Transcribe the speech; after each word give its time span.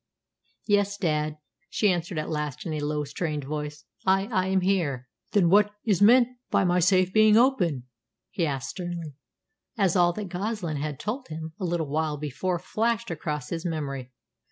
"Yes, 0.65 0.97
dad," 0.97 1.37
she 1.69 1.91
answered 1.91 2.17
at 2.17 2.27
last, 2.27 2.65
in 2.65 2.73
a 2.73 2.79
low, 2.79 3.03
strained 3.03 3.43
voice, 3.43 3.85
"I 4.03 4.25
I 4.31 4.47
am 4.47 4.61
here." 4.61 5.07
"Then 5.33 5.47
what 5.47 5.75
is 5.85 6.01
meant 6.01 6.27
by 6.49 6.63
my 6.63 6.79
safe 6.79 7.13
being 7.13 7.37
open?" 7.37 7.83
he 8.31 8.47
asked 8.47 8.69
sternly, 8.71 9.13
as 9.77 9.95
all 9.95 10.11
that 10.13 10.29
Goslin 10.29 10.77
had 10.77 10.99
told 10.99 11.27
him 11.27 11.53
a 11.59 11.65
little 11.65 11.85
while 11.87 12.17
before 12.17 12.57
flashed 12.57 13.11
across 13.11 13.49
his 13.49 13.63
memory. 13.63 14.11